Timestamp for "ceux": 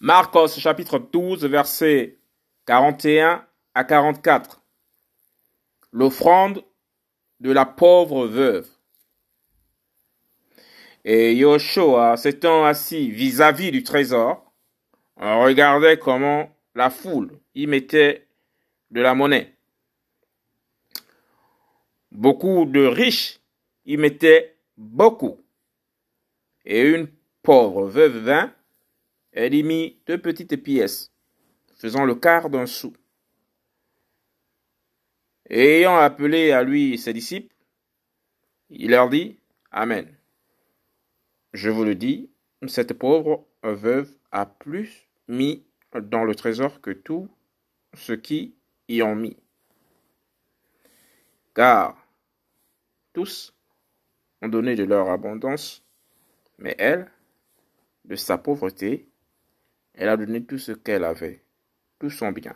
47.94-48.16